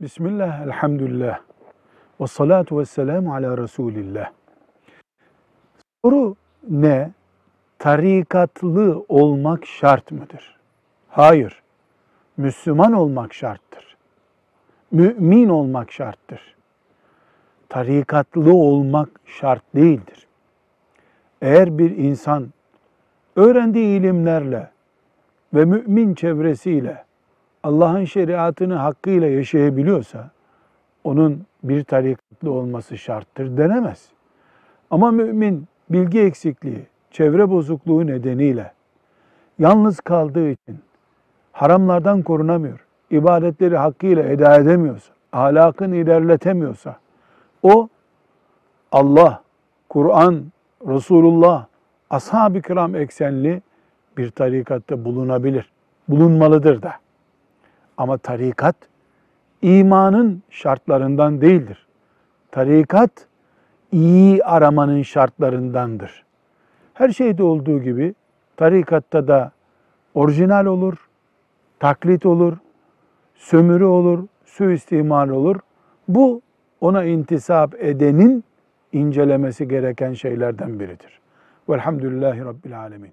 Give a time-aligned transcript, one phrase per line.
[0.00, 1.38] Bismillah, elhamdülillah.
[2.20, 4.30] Ve salatu ve selamu ala Resulillah.
[6.04, 6.36] Soru
[6.68, 7.10] ne?
[7.78, 10.56] Tarikatlı olmak şart mıdır?
[11.08, 11.62] Hayır.
[12.36, 13.96] Müslüman olmak şarttır.
[14.90, 16.56] Mümin olmak şarttır.
[17.68, 20.26] Tarikatlı olmak şart değildir.
[21.42, 22.48] Eğer bir insan
[23.36, 24.70] öğrendiği ilimlerle
[25.54, 27.07] ve mümin çevresiyle
[27.62, 30.30] Allah'ın şeriatını hakkıyla yaşayabiliyorsa
[31.04, 34.08] onun bir tarikatlı olması şarttır denemez.
[34.90, 38.72] Ama mümin bilgi eksikliği, çevre bozukluğu nedeniyle
[39.58, 40.78] yalnız kaldığı için
[41.52, 46.96] haramlardan korunamıyor, ibadetleri hakkıyla eda edemiyorsa, ahlakını ilerletemiyorsa
[47.62, 47.88] o
[48.92, 49.42] Allah,
[49.88, 50.44] Kur'an,
[50.86, 51.66] Resulullah,
[52.10, 53.62] ashab-ı kiram eksenli
[54.16, 55.72] bir tarikatta bulunabilir.
[56.08, 56.94] Bulunmalıdır da.
[57.98, 58.76] Ama tarikat
[59.62, 61.86] imanın şartlarından değildir.
[62.50, 63.10] Tarikat
[63.92, 66.24] iyi aramanın şartlarındandır.
[66.94, 68.14] Her şeyde olduğu gibi
[68.56, 69.52] tarikatta da
[70.14, 71.08] orijinal olur,
[71.80, 72.56] taklit olur,
[73.34, 75.56] sömürü olur, suistimal olur.
[76.08, 76.42] Bu
[76.80, 78.44] ona intisap edenin
[78.92, 81.20] incelemesi gereken şeylerden biridir.
[81.68, 83.12] Velhamdülillahi Rabbil Alemin.